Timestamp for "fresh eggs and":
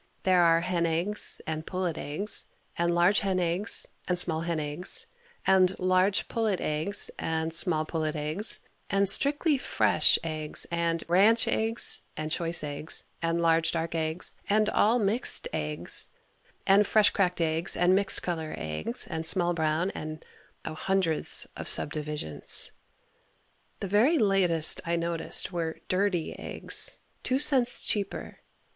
9.59-11.03